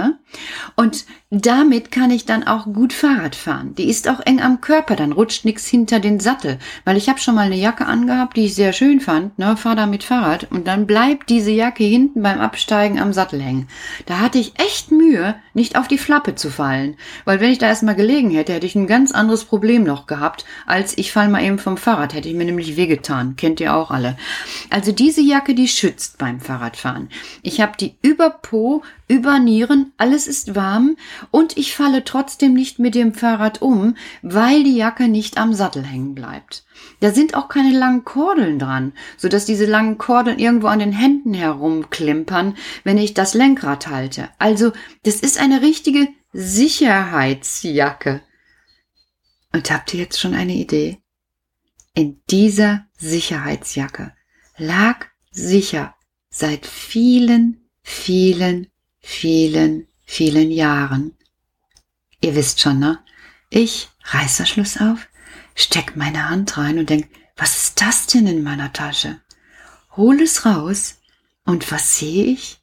und 0.76 1.06
damit 1.32 1.92
kann 1.92 2.10
ich 2.10 2.26
dann 2.26 2.44
auch 2.44 2.66
gut 2.66 2.92
Fahrrad 2.92 3.36
fahren. 3.36 3.76
Die 3.76 3.88
ist 3.88 4.10
auch 4.10 4.20
eng 4.22 4.42
am 4.42 4.62
Körper, 4.62 4.96
dann 4.96 5.12
rutscht 5.12 5.46
nichts 5.46 5.68
hinter 5.68 6.00
den 6.00 6.20
Sattel, 6.20 6.58
weil 6.86 6.98
ich 6.98 7.08
habe 7.08 7.20
schon 7.20 7.36
mal 7.36 7.46
eine 7.46 7.56
Jacke 7.56 7.86
angehabt, 7.86 8.36
die 8.36 8.46
ich 8.46 8.56
sehr 8.56 8.74
schön 8.74 9.00
fand, 9.00 9.38
ne, 9.38 9.56
fahr 9.56 9.76
da 9.76 9.86
mit 9.86 10.04
Fahrrad 10.04 10.48
und 10.50 10.68
dann 10.68 10.88
bleibt 10.88 11.30
diese 11.30 11.52
Jacke 11.52 11.84
hinten 11.84 12.24
beim 12.24 12.40
Absteigen 12.40 13.00
am 13.00 13.14
Sattel 13.14 13.42
hängen. 13.42 13.68
Da 14.08 14.20
hatte 14.20 14.40
ich 14.40 14.60
echt 14.60 14.92
Mühe, 14.92 15.36
nicht 15.54 15.78
auf 15.78 15.88
die 15.88 16.00
Flappe 16.00 16.34
zu 16.34 16.50
fallen, 16.50 16.96
weil 17.26 17.40
wenn 17.40 17.52
ich 17.52 17.60
da 17.60 17.68
erstmal 17.68 17.96
gelegen 17.96 18.32
hätte, 18.32 18.54
hätte 18.54 18.66
ich 18.66 18.76
ein 18.76 18.88
ganz 18.88 19.12
anderes 19.12 19.46
Problem 19.46 19.84
noch 19.84 20.08
gehabt, 20.08 20.46
als 20.66 20.98
ich 20.98 21.12
fall 21.12 21.30
mal 21.30 21.44
eben 21.44 21.60
vom 21.60 21.78
Fahrrad, 21.78 22.16
hätte 22.16 22.28
ich 22.28 22.36
mir 22.36 22.46
nämlich 22.46 22.76
wehgetan, 22.76 23.36
kennt 23.36 23.60
ihr 23.60 23.76
auch 23.76 23.92
alle. 23.92 24.18
Also 24.72 24.92
diese 24.92 25.22
Jacke, 25.22 25.54
die 25.54 25.68
schützt 25.68 26.18
beim 26.18 26.40
Fahrradfahren. 26.40 27.10
Ich 27.44 27.59
habe 27.62 27.78
die 27.78 27.96
über 28.02 28.30
Po 28.30 28.84
übernieren, 29.08 29.92
alles 29.98 30.28
ist 30.28 30.56
warm 30.56 30.98
und 31.32 31.58
ich 31.58 31.74
falle 31.76 32.04
trotzdem 32.04 32.54
nicht 32.54 32.80
mit 32.80 32.96
dem 32.96 33.14
Fahrrad 33.14 33.62
um, 33.62 33.96
weil 34.22 34.64
die 34.64 34.76
Jacke 34.76 35.08
nicht 35.08 35.38
am 35.38 35.54
Sattel 35.54 35.84
hängen 35.84 36.16
bleibt. 36.16 36.64
Da 37.00 37.12
sind 37.12 37.36
auch 37.36 37.50
keine 37.50 37.78
langen 37.78 38.06
Kordeln 38.06 38.60
dran, 38.60 38.94
so 39.18 39.30
dass 39.30 39.46
diese 39.46 39.66
langen 39.66 39.98
Kordeln 39.98 40.40
irgendwo 40.40 40.68
an 40.68 40.80
den 40.80 40.92
Händen 40.92 41.34
herumklimpern, 41.34 42.56
wenn 42.84 42.98
ich 42.98 43.14
das 43.14 43.34
Lenkrad 43.34 43.88
halte. 43.88 44.30
Also, 44.38 44.72
das 45.04 45.16
ist 45.16 45.40
eine 45.40 45.62
richtige 45.62 46.08
Sicherheitsjacke. 46.34 48.22
Und 49.52 49.72
habt 49.72 49.94
ihr 49.94 50.02
jetzt 50.02 50.20
schon 50.20 50.36
eine 50.36 50.54
Idee? 50.54 51.00
In 51.96 52.22
dieser 52.30 52.86
Sicherheitsjacke 52.98 54.14
lag 54.58 55.06
sicher 55.32 55.96
seit 56.30 56.66
vielen, 56.66 57.70
vielen, 57.82 58.68
vielen, 59.00 59.88
vielen 60.06 60.52
Jahren. 60.52 61.16
Ihr 62.22 62.36
wisst 62.36 62.60
schon, 62.60 62.80
ne? 62.80 63.00
Ich 63.50 63.90
reiß 64.04 64.38
das 64.38 64.50
Schluss 64.50 64.78
auf, 64.78 65.08
steck 65.56 65.96
meine 65.96 66.30
Hand 66.30 66.58
rein 66.58 66.78
und 66.80 66.90
denk, 66.90 67.10
was 67.36 67.58
ist 67.58 67.82
das 67.82 68.08
denn 68.08 68.28
in 68.28 68.44
meiner 68.44 68.74
Tasche? 68.74 69.22
Hol 69.96 70.22
es 70.22 70.46
raus 70.46 71.00
und 71.46 71.72
was 71.72 71.98
sehe 71.98 72.26
ich? 72.26 72.60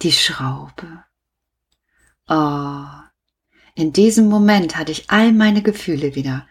Die 0.00 0.12
Schraube. 0.12 1.04
Oh, 2.28 2.84
in 3.74 3.92
diesem 3.92 4.28
Moment 4.28 4.76
hatte 4.76 4.92
ich 4.92 5.10
all 5.10 5.32
meine 5.32 5.62
Gefühle 5.62 6.14
wieder, 6.14 6.46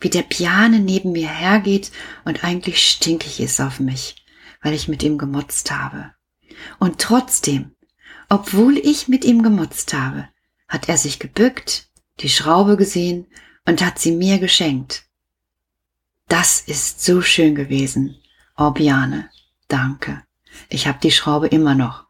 wie 0.00 0.10
der 0.10 0.22
Piane 0.22 0.78
neben 0.78 1.12
mir 1.12 1.28
hergeht 1.28 1.90
und 2.24 2.44
eigentlich 2.44 2.86
stinkig 2.86 3.40
ist 3.40 3.60
auf 3.60 3.80
mich, 3.80 4.24
weil 4.66 4.74
ich 4.74 4.88
mit 4.88 5.04
ihm 5.04 5.16
gemotzt 5.16 5.70
habe. 5.70 6.10
Und 6.80 6.98
trotzdem, 6.98 7.76
obwohl 8.28 8.76
ich 8.78 9.06
mit 9.06 9.24
ihm 9.24 9.44
gemotzt 9.44 9.94
habe, 9.94 10.28
hat 10.66 10.88
er 10.88 10.96
sich 10.96 11.20
gebückt, 11.20 11.86
die 12.18 12.28
Schraube 12.28 12.76
gesehen 12.76 13.28
und 13.64 13.80
hat 13.80 14.00
sie 14.00 14.10
mir 14.10 14.38
geschenkt. 14.38 15.04
Das 16.26 16.60
ist 16.60 17.04
so 17.04 17.20
schön 17.20 17.54
gewesen. 17.54 18.16
Oh, 18.56 18.72
Biane, 18.72 19.30
danke. 19.68 20.24
Ich 20.68 20.88
habe 20.88 20.98
die 21.00 21.12
Schraube 21.12 21.46
immer 21.46 21.76
noch 21.76 22.06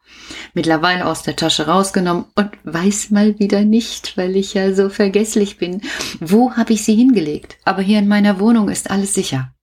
mittlerweile 0.55 1.05
aus 1.05 1.21
der 1.21 1.35
Tasche 1.35 1.67
rausgenommen 1.67 2.25
und 2.33 2.49
weiß 2.63 3.11
mal 3.11 3.37
wieder 3.37 3.61
nicht, 3.61 4.17
weil 4.17 4.35
ich 4.35 4.55
ja 4.55 4.73
so 4.73 4.89
vergesslich 4.89 5.57
bin. 5.57 5.81
Wo 6.19 6.53
habe 6.55 6.73
ich 6.73 6.83
sie 6.83 6.95
hingelegt? 6.95 7.57
Aber 7.65 7.83
hier 7.83 7.99
in 7.99 8.07
meiner 8.07 8.39
Wohnung 8.39 8.69
ist 8.69 8.89
alles 8.89 9.13
sicher. 9.13 9.53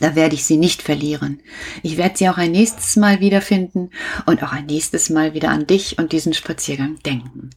Da 0.00 0.14
werde 0.14 0.34
ich 0.34 0.44
sie 0.44 0.56
nicht 0.56 0.82
verlieren. 0.82 1.40
Ich 1.82 1.96
werde 1.96 2.16
sie 2.16 2.28
auch 2.28 2.38
ein 2.38 2.52
nächstes 2.52 2.96
Mal 2.96 3.20
wiederfinden 3.20 3.90
und 4.26 4.42
auch 4.42 4.52
ein 4.52 4.66
nächstes 4.66 5.10
Mal 5.10 5.34
wieder 5.34 5.50
an 5.50 5.66
dich 5.66 5.98
und 5.98 6.12
diesen 6.12 6.34
Spaziergang 6.34 6.98
denken. 7.00 7.50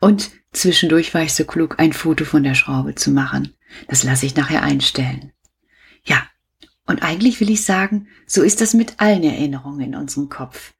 Und 0.00 0.30
zwischendurch 0.52 1.14
war 1.14 1.22
ich 1.22 1.34
so 1.34 1.44
klug, 1.44 1.76
ein 1.78 1.92
Foto 1.92 2.24
von 2.24 2.42
der 2.42 2.54
Schraube 2.54 2.94
zu 2.94 3.10
machen. 3.10 3.54
Das 3.88 4.02
lasse 4.02 4.26
ich 4.26 4.34
nachher 4.34 4.62
einstellen. 4.62 5.32
Ja, 6.04 6.22
und 6.86 7.02
eigentlich 7.02 7.40
will 7.40 7.50
ich 7.50 7.64
sagen, 7.64 8.08
so 8.26 8.42
ist 8.42 8.60
das 8.60 8.74
mit 8.74 8.94
allen 8.98 9.22
Erinnerungen 9.22 9.80
in 9.80 9.94
unserem 9.94 10.28
Kopf. 10.28 10.72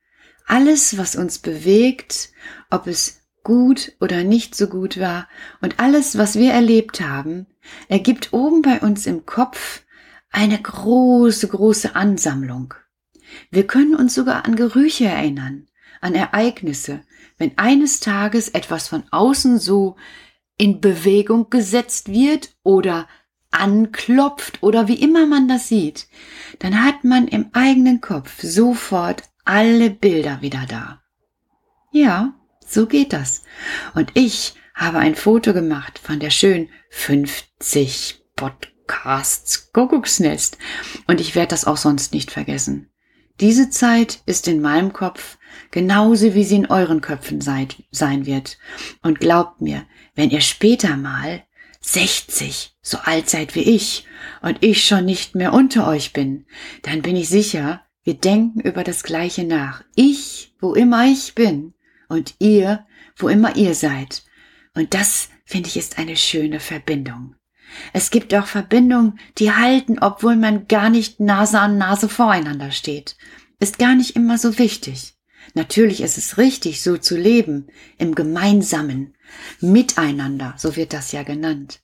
Alles, 0.46 0.98
was 0.98 1.14
uns 1.14 1.38
bewegt, 1.38 2.30
ob 2.70 2.88
es 2.88 3.20
gut 3.44 3.92
oder 4.00 4.24
nicht 4.24 4.54
so 4.54 4.66
gut 4.66 4.98
war 4.98 5.28
und 5.60 5.78
alles, 5.78 6.18
was 6.18 6.36
wir 6.36 6.52
erlebt 6.52 7.00
haben, 7.00 7.46
ergibt 7.88 8.32
oben 8.32 8.62
bei 8.62 8.80
uns 8.80 9.06
im 9.06 9.24
Kopf 9.24 9.82
eine 10.30 10.60
große, 10.60 11.48
große 11.48 11.94
Ansammlung. 11.94 12.74
Wir 13.50 13.66
können 13.66 13.94
uns 13.94 14.14
sogar 14.14 14.44
an 14.44 14.56
Gerüche 14.56 15.06
erinnern, 15.06 15.66
an 16.00 16.14
Ereignisse, 16.14 17.02
wenn 17.38 17.56
eines 17.58 18.00
Tages 18.00 18.48
etwas 18.48 18.88
von 18.88 19.04
außen 19.10 19.58
so 19.58 19.96
in 20.56 20.80
Bewegung 20.80 21.50
gesetzt 21.50 22.10
wird 22.10 22.54
oder 22.62 23.08
anklopft 23.50 24.62
oder 24.62 24.88
wie 24.88 25.00
immer 25.02 25.26
man 25.26 25.48
das 25.48 25.68
sieht, 25.68 26.06
dann 26.58 26.84
hat 26.84 27.02
man 27.04 27.28
im 27.28 27.50
eigenen 27.52 28.00
Kopf 28.00 28.42
sofort 28.42 29.24
alle 29.44 29.90
Bilder 29.90 30.42
wieder 30.42 30.66
da. 30.68 31.02
Ja, 31.92 32.34
so 32.66 32.86
geht 32.86 33.12
das. 33.12 33.42
Und 33.94 34.12
ich 34.14 34.54
habe 34.74 34.98
ein 34.98 35.16
Foto 35.16 35.52
gemacht 35.52 35.98
von 35.98 36.20
der 36.20 36.30
schönen 36.30 36.68
50 36.90 38.22
Podcasts 38.90 39.72
Kuckucksnest. 39.72 40.58
Und 41.06 41.20
ich 41.20 41.36
werde 41.36 41.50
das 41.50 41.64
auch 41.64 41.76
sonst 41.76 42.12
nicht 42.12 42.32
vergessen. 42.32 42.90
Diese 43.38 43.70
Zeit 43.70 44.20
ist 44.26 44.48
in 44.48 44.60
meinem 44.60 44.92
Kopf 44.92 45.38
genauso 45.70 46.34
wie 46.34 46.42
sie 46.42 46.56
in 46.56 46.66
euren 46.66 47.00
Köpfen 47.00 47.40
seid, 47.40 47.84
sein 47.92 48.26
wird. 48.26 48.58
Und 49.02 49.20
glaubt 49.20 49.60
mir, 49.60 49.86
wenn 50.16 50.30
ihr 50.30 50.40
später 50.40 50.96
mal 50.96 51.44
60 51.80 52.76
so 52.82 52.98
alt 52.98 53.30
seid 53.30 53.54
wie 53.54 53.62
ich 53.62 54.06
und 54.42 54.58
ich 54.60 54.84
schon 54.84 55.04
nicht 55.04 55.36
mehr 55.36 55.52
unter 55.52 55.86
euch 55.86 56.12
bin, 56.12 56.46
dann 56.82 57.00
bin 57.00 57.16
ich 57.16 57.28
sicher, 57.28 57.82
wir 58.02 58.14
denken 58.14 58.60
über 58.60 58.82
das 58.82 59.04
Gleiche 59.04 59.44
nach. 59.44 59.84
Ich, 59.94 60.52
wo 60.60 60.74
immer 60.74 61.06
ich 61.06 61.34
bin, 61.36 61.74
und 62.08 62.34
ihr, 62.40 62.86
wo 63.16 63.28
immer 63.28 63.54
ihr 63.54 63.76
seid. 63.76 64.24
Und 64.74 64.94
das, 64.94 65.30
finde 65.44 65.68
ich, 65.68 65.76
ist 65.76 65.98
eine 65.98 66.16
schöne 66.16 66.58
Verbindung. 66.58 67.36
Es 67.92 68.10
gibt 68.10 68.34
auch 68.34 68.46
Verbindungen, 68.46 69.18
die 69.38 69.52
halten, 69.52 69.98
obwohl 70.00 70.36
man 70.36 70.68
gar 70.68 70.90
nicht 70.90 71.20
Nase 71.20 71.58
an 71.58 71.78
Nase 71.78 72.08
voreinander 72.08 72.70
steht. 72.70 73.16
Ist 73.58 73.78
gar 73.78 73.94
nicht 73.94 74.16
immer 74.16 74.38
so 74.38 74.58
wichtig. 74.58 75.14
Natürlich 75.54 76.00
ist 76.00 76.18
es 76.18 76.38
richtig, 76.38 76.82
so 76.82 76.96
zu 76.96 77.16
leben, 77.16 77.68
im 77.98 78.14
Gemeinsamen, 78.14 79.14
miteinander, 79.60 80.54
so 80.56 80.76
wird 80.76 80.92
das 80.92 81.12
ja 81.12 81.22
genannt. 81.22 81.80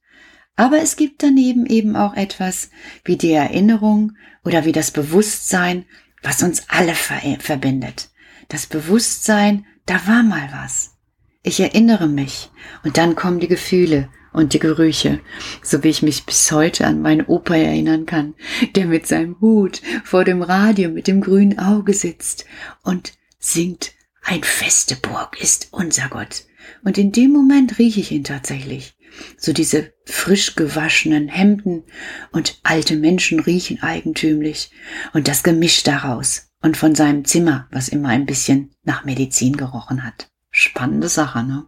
Aber 0.56 0.80
es 0.80 0.96
gibt 0.96 1.22
daneben 1.22 1.66
eben 1.66 1.96
auch 1.96 2.14
etwas 2.14 2.70
wie 3.04 3.16
die 3.16 3.32
Erinnerung 3.32 4.12
oder 4.44 4.64
wie 4.64 4.72
das 4.72 4.90
Bewusstsein, 4.90 5.84
was 6.22 6.42
uns 6.42 6.64
alle 6.68 6.94
ver 6.94 7.20
verbindet. 7.40 8.10
Das 8.48 8.66
Bewusstsein, 8.66 9.66
da 9.84 10.06
war 10.06 10.22
mal 10.22 10.48
was. 10.52 10.94
Ich 11.42 11.60
erinnere 11.60 12.08
mich 12.08 12.50
und 12.84 12.96
dann 12.96 13.14
kommen 13.14 13.38
die 13.38 13.48
Gefühle 13.48 14.08
und 14.36 14.52
die 14.52 14.58
Gerüche, 14.58 15.20
so 15.62 15.82
wie 15.82 15.88
ich 15.88 16.02
mich 16.02 16.26
bis 16.26 16.52
heute 16.52 16.86
an 16.86 17.00
meinen 17.00 17.24
Opa 17.24 17.56
erinnern 17.56 18.04
kann, 18.04 18.34
der 18.74 18.84
mit 18.84 19.06
seinem 19.06 19.40
Hut 19.40 19.80
vor 20.04 20.24
dem 20.24 20.42
Radio 20.42 20.90
mit 20.90 21.08
dem 21.08 21.22
grünen 21.22 21.58
Auge 21.58 21.94
sitzt 21.94 22.44
und 22.82 23.14
singt, 23.38 23.92
ein 24.22 24.42
feste 24.42 24.94
Burg 24.96 25.40
ist 25.40 25.68
unser 25.70 26.08
Gott. 26.08 26.44
Und 26.84 26.98
in 26.98 27.12
dem 27.12 27.30
Moment 27.30 27.78
rieche 27.78 28.00
ich 28.00 28.12
ihn 28.12 28.24
tatsächlich. 28.24 28.94
So 29.38 29.54
diese 29.54 29.94
frisch 30.04 30.54
gewaschenen 30.54 31.28
Hemden 31.28 31.84
und 32.30 32.60
alte 32.62 32.96
Menschen 32.96 33.40
riechen 33.40 33.82
eigentümlich 33.82 34.70
und 35.14 35.28
das 35.28 35.44
Gemisch 35.44 35.82
daraus 35.82 36.50
und 36.60 36.76
von 36.76 36.94
seinem 36.94 37.24
Zimmer, 37.24 37.68
was 37.70 37.88
immer 37.88 38.10
ein 38.10 38.26
bisschen 38.26 38.74
nach 38.82 39.06
Medizin 39.06 39.56
gerochen 39.56 40.04
hat. 40.04 40.28
Spannende 40.50 41.08
Sache, 41.08 41.42
ne? 41.42 41.66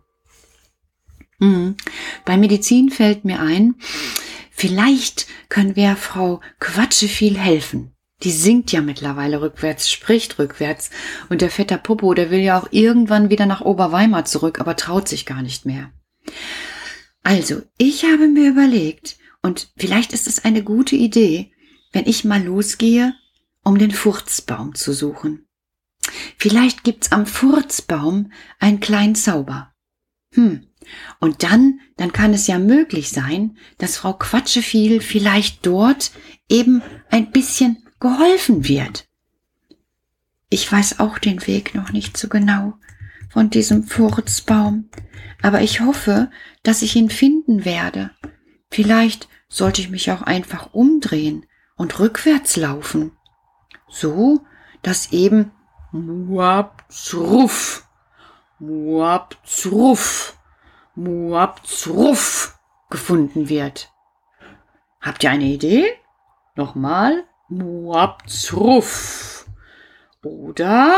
Mhm. 1.38 1.76
Bei 2.24 2.36
Medizin 2.36 2.90
fällt 2.90 3.24
mir 3.24 3.40
ein, 3.40 3.76
vielleicht 4.50 5.26
können 5.48 5.76
wir 5.76 5.96
Frau 5.96 6.40
Quatsche 6.58 7.08
viel 7.08 7.38
helfen. 7.38 7.92
Die 8.24 8.32
singt 8.32 8.72
ja 8.72 8.80
mittlerweile 8.80 9.40
rückwärts, 9.40 9.90
spricht 9.90 10.38
rückwärts. 10.38 10.90
Und 11.28 11.40
der 11.40 11.50
Vetter 11.50 11.78
Popo, 11.78 12.14
der 12.14 12.30
will 12.30 12.40
ja 12.40 12.58
auch 12.58 12.68
irgendwann 12.72 13.30
wieder 13.30 13.46
nach 13.46 13.60
Oberweimar 13.60 14.24
zurück, 14.24 14.60
aber 14.60 14.74
traut 14.74 15.08
sich 15.08 15.24
gar 15.24 15.42
nicht 15.42 15.66
mehr. 15.66 15.92
Also, 17.22 17.62
ich 17.76 18.04
habe 18.04 18.26
mir 18.26 18.50
überlegt, 18.50 19.18
und 19.42 19.70
vielleicht 19.76 20.12
ist 20.12 20.26
es 20.26 20.44
eine 20.44 20.64
gute 20.64 20.96
Idee, 20.96 21.52
wenn 21.92 22.06
ich 22.06 22.24
mal 22.24 22.42
losgehe, 22.42 23.14
um 23.62 23.78
den 23.78 23.92
Furzbaum 23.92 24.74
zu 24.74 24.92
suchen. 24.92 25.46
Vielleicht 26.36 26.84
gibt's 26.84 27.12
am 27.12 27.26
Furzbaum 27.26 28.32
einen 28.58 28.80
kleinen 28.80 29.14
Zauber. 29.14 29.72
Hm. 30.34 30.67
Und 31.20 31.42
dann, 31.42 31.80
dann 31.96 32.12
kann 32.12 32.34
es 32.34 32.46
ja 32.46 32.58
möglich 32.58 33.10
sein, 33.10 33.56
dass 33.78 33.96
Frau 33.96 34.12
Quatscheviel 34.12 35.00
vielleicht 35.00 35.66
dort 35.66 36.12
eben 36.48 36.82
ein 37.10 37.30
bisschen 37.30 37.84
geholfen 38.00 38.68
wird. 38.68 39.06
Ich 40.50 40.70
weiß 40.70 41.00
auch 41.00 41.18
den 41.18 41.46
Weg 41.46 41.74
noch 41.74 41.92
nicht 41.92 42.16
so 42.16 42.28
genau 42.28 42.74
von 43.28 43.50
diesem 43.50 43.84
Furzbaum, 43.84 44.88
aber 45.42 45.60
ich 45.60 45.80
hoffe, 45.80 46.30
dass 46.62 46.82
ich 46.82 46.96
ihn 46.96 47.10
finden 47.10 47.64
werde. 47.64 48.10
Vielleicht 48.70 49.28
sollte 49.48 49.80
ich 49.80 49.90
mich 49.90 50.10
auch 50.10 50.22
einfach 50.22 50.72
umdrehen 50.72 51.44
und 51.76 51.98
rückwärts 51.98 52.56
laufen. 52.56 53.12
So, 53.88 54.40
dass 54.82 55.12
eben 55.12 55.52
Muabzruff, 55.92 57.86
Muabzruff, 58.58 60.37
Muabzruff 60.98 62.58
gefunden 62.90 63.48
wird. 63.48 63.92
Habt 65.00 65.22
ihr 65.22 65.30
eine 65.30 65.44
Idee? 65.44 65.86
Nochmal 66.56 67.24
Muabzruff. 67.48 69.46
Oder 70.22 70.92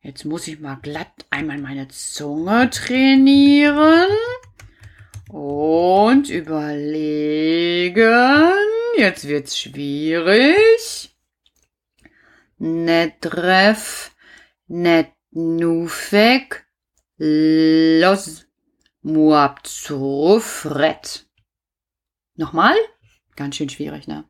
Jetzt 0.00 0.24
muss 0.24 0.48
ich 0.48 0.58
mal 0.58 0.76
glatt 0.76 1.26
einmal 1.28 1.58
meine 1.58 1.86
Zunge 1.88 2.70
trainieren 2.70 4.08
und 5.28 6.30
überlegen. 6.30 7.94
Jetzt 8.96 9.28
wird's 9.28 9.58
schwierig. 9.58 11.14
Netref, 12.56 14.12
net 14.66 15.12
nufek, 15.30 16.66
los, 17.18 18.47
muabzurufret. 19.08 21.26
Nochmal? 22.36 22.76
Ganz 23.36 23.56
schön 23.56 23.68
schwierig, 23.68 24.06
ne? 24.06 24.24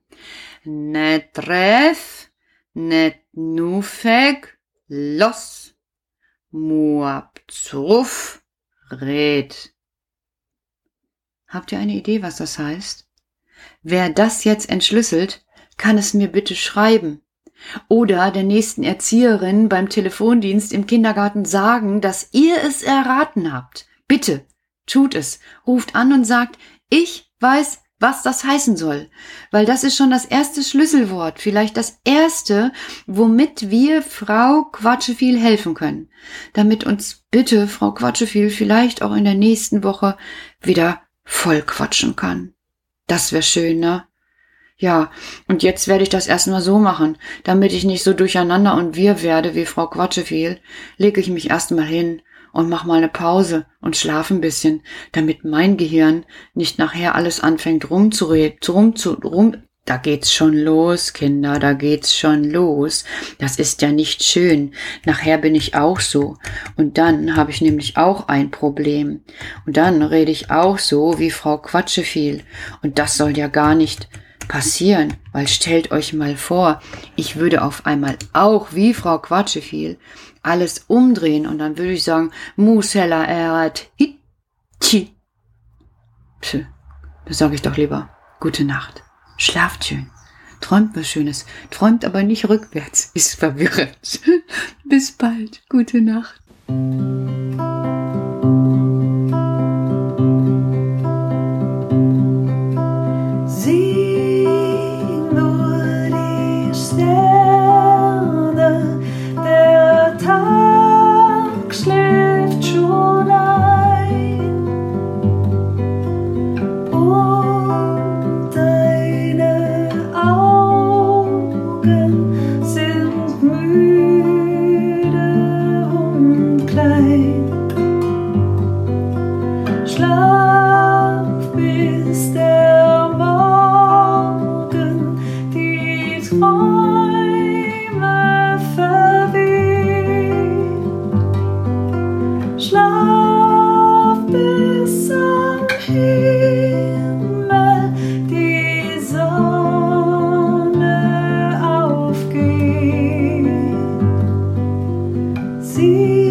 Netref, 0.65 2.31
net 2.75 3.21
nufek, 3.33 4.59
los, 4.89 5.75
red. 8.91 9.75
Habt 11.47 11.73
ihr 11.73 11.79
eine 11.79 11.93
Idee, 11.93 12.23
was 12.23 12.37
das 12.37 12.59
heißt? 12.59 13.09
Wer 13.83 14.11
das 14.11 14.45
jetzt 14.45 14.69
entschlüsselt, 14.69 15.45
kann 15.77 15.99
es 15.99 16.15
mir 16.15 16.29
bitte 16.29 16.55
schreiben. 16.55 17.23
Oder 17.89 18.31
der 18.31 18.45
nächsten 18.45 18.85
Erzieherin 18.85 19.69
beim 19.69 19.89
Telefondienst 19.89 20.73
im 20.73 20.87
Kindergarten 20.87 21.45
sagen, 21.45 22.01
dass 22.01 22.29
ihr 22.33 22.63
es 22.63 22.83
erraten 22.83 23.53
habt. 23.53 23.89
Bitte, 24.07 24.47
tut 24.89 25.15
es, 25.15 25.41
ruft 25.67 25.95
an 25.95 26.13
und 26.13 26.25
sagt, 26.25 26.59
ich 26.91 27.31
weiß, 27.41 27.81
was 28.01 28.23
das 28.23 28.45
heißen 28.45 28.77
soll, 28.77 29.11
weil 29.51 29.67
das 29.67 29.83
ist 29.83 29.97
schon 29.97 30.11
das 30.11 30.25
erste 30.25 30.63
Schlüsselwort, 30.63 31.41
vielleicht 31.41 31.77
das 31.77 32.01
erste, 32.05 32.73
womit 33.07 33.71
wir 33.71 34.03
Frau 34.03 34.65
Quatscheviel 34.65 35.39
helfen 35.39 35.75
können, 35.75 36.09
damit 36.53 36.85
uns 36.85 37.25
bitte 37.31 37.67
Frau 37.67 37.93
Quatscheviel 37.93 38.51
vielleicht 38.51 39.03
auch 39.03 39.15
in 39.15 39.25
der 39.25 39.35
nächsten 39.35 39.83
Woche 39.83 40.17
wieder 40.61 41.03
voll 41.25 41.63
quatschen 41.63 42.15
kann. 42.15 42.55
Das 43.07 43.33
wäre 43.33 43.43
schön, 43.43 43.81
ne? 43.81 44.05
Ja, 44.81 45.11
und 45.49 45.65
jetzt 45.65 45.89
werde 45.89 46.05
ich 46.05 46.09
das 46.09 46.29
erstmal 46.29 46.63
so 46.63 46.79
machen, 46.79 47.19
damit 47.43 47.73
ich 47.73 47.85
nicht 47.85 48.05
so 48.05 48.13
durcheinander 48.13 48.77
und 48.77 48.95
wir 48.95 49.23
werde 49.23 49.57
wie 49.57 49.67
Frau 49.67 49.89
Quatscheviel, 49.89 50.61
lege 50.99 51.21
ich 51.21 51.29
mich 51.31 51.51
erstmal 51.51 51.85
hin 51.85 52.23
und 52.59 52.69
mach 52.69 52.85
mal 52.85 52.99
eine 52.99 53.09
Pause 53.09 53.67
und 53.81 53.97
schlaf 53.97 54.33
ein 54.33 54.41
bisschen, 54.41 54.83
damit 55.13 55.45
mein 55.45 55.77
Gehirn 55.77 56.27
nicht 56.55 56.77
nachher 56.77 57.15
alles 57.15 57.39
anfängt 57.39 57.89
rumzureden, 57.89 58.59
rum 58.69 58.97
zu, 58.97 59.13
rum, 59.13 59.55
da 59.85 59.97
geht's 59.97 60.33
schon 60.35 60.55
los, 60.55 61.13
Kinder, 61.13 61.61
da 61.61 61.75
geht's 61.75 62.13
schon 62.13 62.43
los. 62.43 63.05
Das 63.39 63.61
ist 63.61 63.81
ja 63.81 63.93
nicht 63.93 64.25
schön. 64.25 64.73
Nachher 65.07 65.39
bin 65.39 65.55
ich 65.55 65.77
auch 65.77 66.01
so. 66.01 66.37
Und 66.77 66.99
dann 66.99 67.37
habe 67.37 67.53
ich 67.53 67.61
nämlich 67.61 67.97
auch 67.97 68.27
ein 68.27 68.51
Problem. 68.51 69.21
Und 69.65 69.77
dann 69.77 70.03
rede 70.03 70.33
ich 70.33 70.51
auch 70.51 70.79
so 70.79 71.21
wie 71.21 71.31
Frau 71.31 71.59
Quatscheviel. 71.59 72.43
Und 72.83 72.99
das 72.99 73.17
soll 73.17 73.39
ja 73.39 73.47
gar 73.47 73.77
nicht 73.77 74.09
passieren, 74.47 75.15
weil 75.33 75.49
stellt 75.49 75.91
euch 75.91 76.13
mal 76.13 76.37
vor, 76.37 76.81
ich 77.17 77.37
würde 77.37 77.63
auf 77.63 77.87
einmal 77.87 78.17
auch 78.33 78.73
wie 78.73 78.95
Frau 78.95 79.19
Quatscheviel 79.19 79.99
alles 80.43 80.85
umdrehen 80.87 81.47
und 81.47 81.59
dann 81.59 81.77
würde 81.77 81.93
ich 81.93 82.05
sagen, 82.05 82.31
Musella 82.57 83.25
erat 83.25 83.91
hitchi. 83.97 85.15
Pff, 86.43 86.65
das 87.27 87.39
sage 87.39 87.55
ich 87.57 87.63
doch 87.63 87.77
lieber. 87.77 88.11
Gute 88.41 88.65
Nacht. 88.65 89.03
Schlaft 89.37 89.85
schön. 89.85 90.11
Träumt 90.61 90.97
was 90.97 91.09
Schönes. 91.09 91.47
Träumt 91.71 92.05
aber 92.05 92.23
nicht 92.23 92.49
rückwärts. 92.49 93.11
Ist 93.15 93.35
verwirrend. 93.35 94.21
Bis 94.85 95.13
bald. 95.13 95.63
Gute 95.69 96.01
Nacht. 96.01 96.41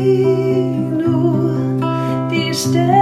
Sieh 0.08 0.80
nur 1.02 2.30
die 2.32 2.54
Sterne. 2.54 2.97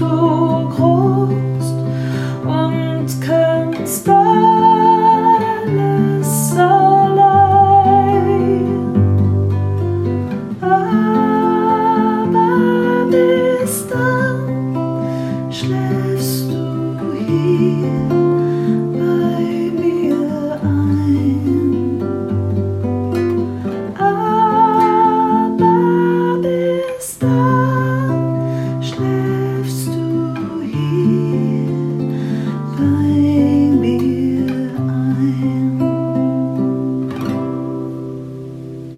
estou. 0.00 0.39